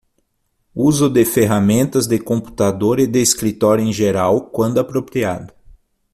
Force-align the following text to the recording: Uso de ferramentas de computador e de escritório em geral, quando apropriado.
Uso 0.73 1.07
de 1.07 1.23
ferramentas 1.23 2.07
de 2.07 2.17
computador 2.17 2.99
e 2.99 3.05
de 3.05 3.21
escritório 3.21 3.85
em 3.85 3.93
geral, 3.93 4.47
quando 4.49 4.79
apropriado. 4.79 5.53